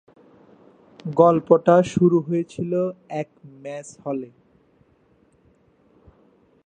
[1.15, 2.71] গল্পটা শুরু হয়েছিল
[3.13, 3.29] এক
[3.63, 4.29] মেস হলে।